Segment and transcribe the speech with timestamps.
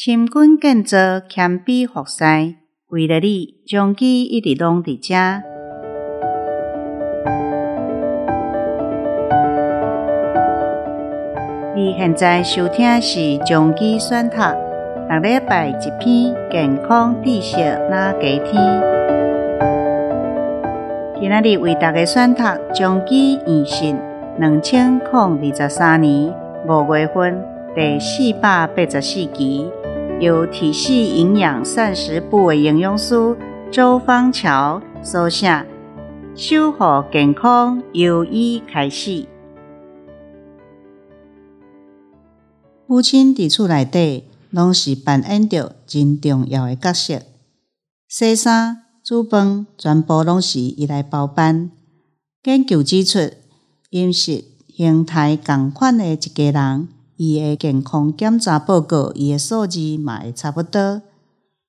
[0.00, 2.22] 深耕建造，谦卑服侍，
[2.86, 5.42] 为了你，将记一直拢伫遮。
[11.74, 17.56] 你现在收听是将记选读，逐礼拜一篇健康知识
[17.90, 18.82] 那加添。
[21.20, 23.96] 今仔日为大家选读《将记验信》，
[24.38, 26.32] 两千零二十三年
[26.68, 27.44] 五月份
[27.74, 29.68] 第四百八十四期，
[30.20, 33.36] 由体系营养膳食部的营养师
[33.70, 35.64] 周芳桥所写，
[36.34, 39.26] 守护健康由伊开始。
[42.88, 47.22] 母亲伫厝内底，拢是扮演着真重要的角色。
[48.08, 51.70] 洗衫、煮饭，全部拢是伊来包办。
[52.42, 53.30] 研究指出，
[53.90, 54.42] 饮食
[54.74, 61.02] 形态共款的一家人，伊的健康检查报告，伊的数字嘛会差不多。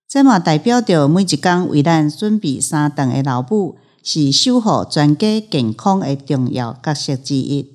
[0.07, 7.67] 这嘛代表着每一工为咱准备三顿的老母，是守护全家健康的重要角色之一。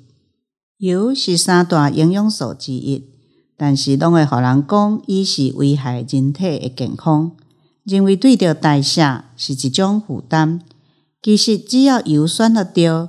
[0.78, 3.10] 油是三大营养素之一。
[3.56, 7.30] 但是，拢会互人讲，伊是危害人体的健康，
[7.84, 10.60] 认为对着代谢是一种负担。
[11.22, 13.08] 其实，只要油选得对，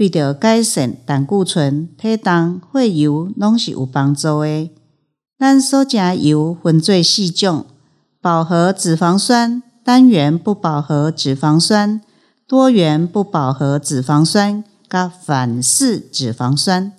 [0.00, 4.70] 对着改善胆固醇、体重、血油，拢是有帮助的。
[5.38, 7.66] 咱所食油分做四种：
[8.18, 12.00] 饱和脂肪酸、单元不饱和脂肪酸、
[12.48, 16.92] 多元不饱和脂肪酸、甲反式脂肪酸。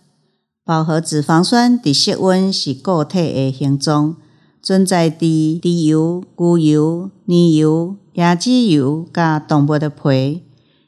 [0.64, 4.16] 饱和脂肪酸伫室温是固体的形状，
[4.62, 10.44] 存在伫猪油、牛油、牛油、椰子油、甲动物的皮。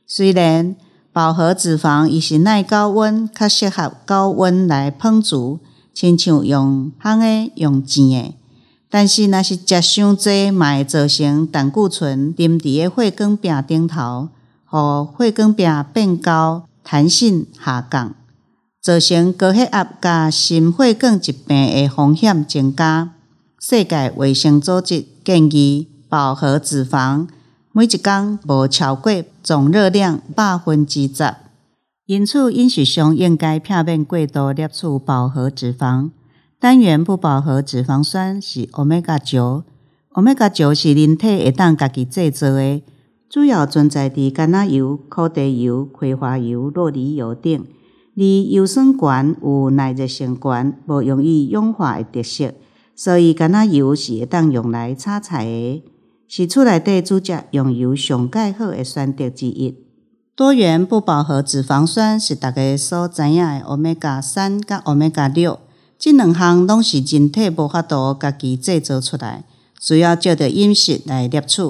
[0.05, 0.75] 虽然
[1.13, 5.59] 饱和脂肪伊是耐高温，较适合高温来烹煮，
[5.93, 8.33] 亲像用烘的、用煎的，
[8.89, 14.29] 但是若是食伤济，嘛会造成胆固醇沉伫个血管壁顶头，
[14.65, 18.15] 互血管壁变高，弹性下降。
[18.81, 23.11] 造成高血压加心血管疾病的风险增加。
[23.59, 27.27] 世界卫生组织建议，饱和脂肪
[27.75, 29.11] 每一工无超过
[29.41, 31.33] 总热量百分之十，
[32.05, 36.11] 因此饮食上应该避免过度摄取饱和脂肪。
[36.59, 39.63] 单元不饱和脂肪酸是欧米伽九，
[40.11, 42.83] 欧米伽九是人体会当家己制造的，
[43.27, 47.65] 主要存在伫橄榄油、苦茶油、葵花油、酪梨油等。
[48.13, 49.09] 离油酸高，
[49.41, 52.53] 有耐热性高，无容易氧化的特色，
[52.95, 55.83] 所以橄榄油是会当用来炒菜的，
[56.35, 59.77] 是厝内底煮食用油上盖好诶选择之一。
[60.35, 65.59] 多元不饱和脂肪酸是大家所知影诶欧米伽三甲欧米伽六，
[65.99, 69.43] 这两项拢是人体无法度家己制造出来，
[69.79, 71.61] 需要借着饮食来摄取。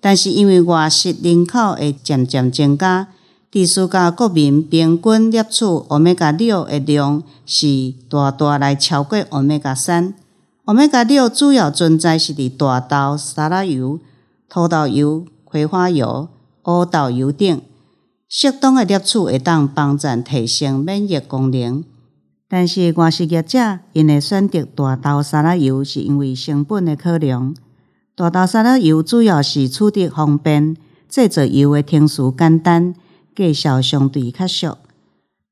[0.00, 3.06] 但是因为外食人口会渐渐增加。
[3.48, 10.14] 地区甲国民平均摄取欧米伽六诶量是大大来超过欧米伽三。
[10.70, 13.98] 欧米伽六主要存在是伫大豆、沙拉油、
[14.48, 16.28] 土豆油、葵花油、
[16.64, 17.60] 乌豆油等。
[18.28, 21.82] 适当诶摄取会当帮助提升免疫功能。
[22.48, 27.52] 但是外食业者因会选择大豆沙拉油，是因为成本诶考量。
[28.14, 30.76] 大豆沙拉油主要是取得方便，
[31.08, 32.94] 制作油诶程序简单。
[33.34, 34.76] 介绍相对较俗，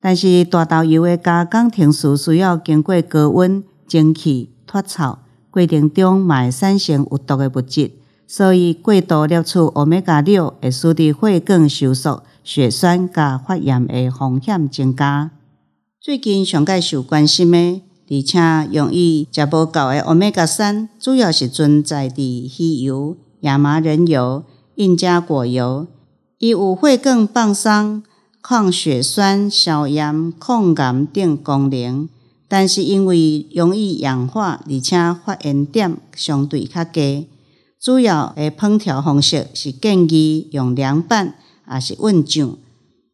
[0.00, 5.19] 但是大豆油诶加工程序需要经过高温蒸汽脱臭，
[5.51, 7.91] 过程中嘛会产生有毒物质，
[8.27, 15.31] 所以过度摄取欧米伽六会使得血管收缩、血栓加发炎的风险增加。
[16.01, 22.21] 最近上界受关心的，而且容易食无够的欧米伽三，主要是存在伫
[22.62, 24.45] 鱼油、亚麻仁油、
[24.77, 25.87] 印加果油。
[26.39, 28.03] 伊有血管放松、
[28.41, 32.09] 抗血栓、消炎、抗癌等功能，
[32.48, 37.26] 但是因为容易氧化，而且发炎点相对较低。
[37.78, 41.34] 主要的烹调方式是建议用凉拌，
[41.70, 42.56] 也是温酱。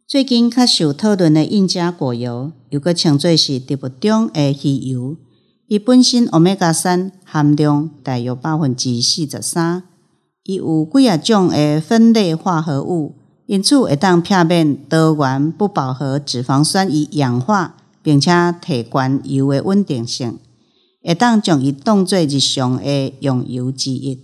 [0.06, 5.16] 最近较受讨论的印加果油，又阁称作是植物中的鱼油。
[5.66, 9.82] 伊本身欧米伽三含量大约百分之四十三。
[10.44, 13.14] 伊有几啊种诶酚类化合物，
[13.46, 18.30] 因此会当避免多元不饱和脂肪酸伊氧化，并且
[18.60, 20.38] 提高油诶稳定性，
[21.02, 24.20] 会当将伊当做日常诶用油之一。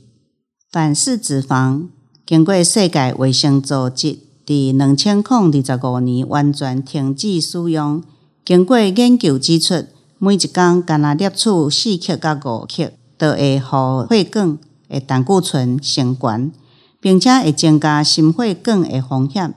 [0.71, 1.89] 反式脂肪
[2.25, 8.01] 经过世界卫生组织伫两千零二十五年完全停止使用。
[8.45, 9.87] 经过研究指出，
[10.19, 12.93] 每一工干那摄取四克到五克。
[13.21, 16.51] 就会让血管的胆固醇升悬，
[17.03, 19.55] 并且会增加心血管的风险。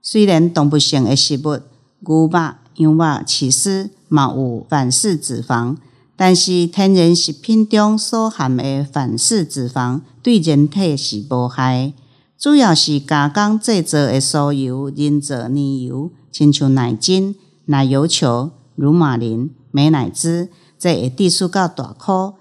[0.00, 1.58] 虽然动物性的食物，
[2.06, 5.76] 牛肉、羊肉、起司嘛有反式脂肪，
[6.16, 11.92] 但是天然食品中所含的反式脂肪对人体是无害。
[12.38, 17.34] 主要是加工制作的酥油、人造奶油，亲像奶精、
[17.66, 22.34] 奶油球、乳玛琳、美乃滋，这会致数较大颗。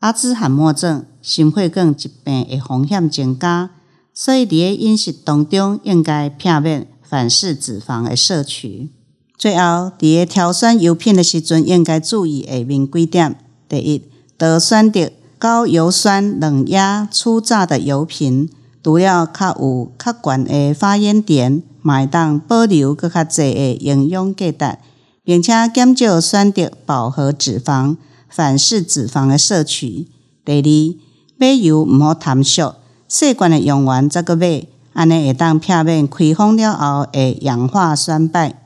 [0.00, 3.70] 阿兹海默症、心血管疾病的风险增加，
[4.14, 8.90] 所以伫个饮食当中应该避免反式脂肪的摄取。
[9.36, 13.36] 最后，伫个挑选油品的时阵，应该注意下面几点：
[13.68, 14.02] 第一，
[14.38, 18.48] 多选择高油酸、冷压、初榨的油品。
[18.82, 24.78] 除了较有较悬的发烟点，嘛会当保留阁较侪的营养价值，
[25.24, 27.96] 并且减少选择饱和脂肪、
[28.28, 30.06] 反式脂肪的摄取。
[30.44, 31.00] 第二，
[31.38, 32.74] 买油毋好贪俗，
[33.08, 38.63] 细罐的用完再阁买，安尼会当避免开封了后会氧化酸败。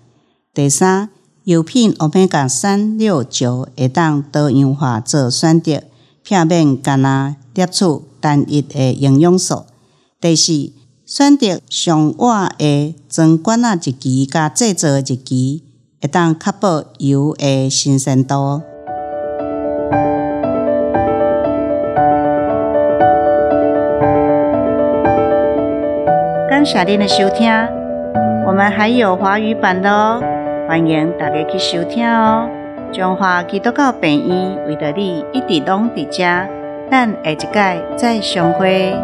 [0.58, 1.08] 第三，
[1.44, 5.82] 油品欧米伽三六九会当多样化做选择，
[6.24, 7.00] 避免干
[7.54, 9.66] 焦摄取单一的营养素。
[10.20, 10.72] 第四，
[11.06, 15.62] 选择上瓦的装罐仔日期加制造的日期，
[16.02, 18.60] 会当确保油的新鲜度。
[26.50, 27.48] 感谢您的收听，
[28.44, 30.20] 我们还有华语版的哦，
[30.68, 32.46] 欢迎大家去收听哦。
[32.92, 36.46] 中华基督教病院为着你一直拢伫遮，
[36.90, 38.94] 等下一届再相会。